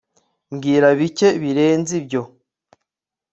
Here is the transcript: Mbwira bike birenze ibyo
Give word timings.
Mbwira 0.53 0.87
bike 0.99 1.29
birenze 1.41 1.91
ibyo 2.01 2.21